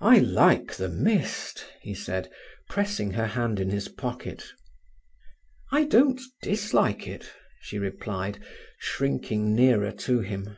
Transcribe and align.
"I 0.00 0.20
like 0.20 0.72
the 0.72 0.88
mist," 0.88 1.66
he 1.82 1.92
said, 1.92 2.30
pressing 2.66 3.10
her 3.10 3.26
hand 3.26 3.60
in 3.60 3.68
his 3.68 3.86
pocket. 3.88 4.42
"I 5.70 5.84
don't 5.84 6.18
dislike 6.40 7.06
it," 7.06 7.30
she 7.60 7.78
replied, 7.78 8.42
shrinking 8.78 9.54
nearer 9.54 9.92
to 9.92 10.20
him. 10.20 10.56